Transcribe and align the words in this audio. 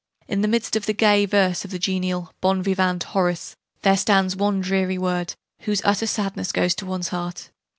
In 0.27 0.41
the 0.41 0.47
midst 0.47 0.75
of 0.75 0.87
the 0.87 0.95
gay 0.95 1.27
verses 1.27 1.63
of 1.65 1.69
that 1.69 1.77
genial 1.77 2.33
'bon 2.41 2.63
vivant' 2.63 3.03
Horace, 3.03 3.55
there 3.83 3.95
stands 3.95 4.35
one 4.35 4.59
dreary 4.59 4.97
word 4.97 5.35
whose 5.59 5.83
utter 5.85 6.07
sadness 6.07 6.51
goes 6.51 6.73
to 6.73 6.87
one's 6.87 7.09
heart. 7.09 7.51